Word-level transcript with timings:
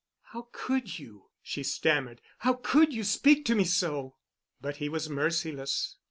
"How 0.33 0.47
could 0.51 0.97
you?" 0.97 1.29
she 1.43 1.61
stammered. 1.61 2.21
"How 2.39 2.53
could 2.53 2.91
you 2.91 3.03
speak 3.03 3.45
to 3.45 3.53
me 3.53 3.65
so?" 3.65 4.15
But 4.59 4.77
he 4.77 4.89
was 4.89 5.07
merciless. 5.11 5.97